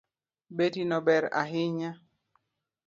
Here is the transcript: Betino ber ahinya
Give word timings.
Betino 0.57 0.97
ber 1.05 1.23
ahinya 1.41 1.91